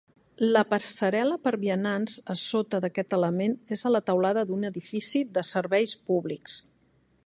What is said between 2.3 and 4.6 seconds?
a sota d'aquest element és a la teulada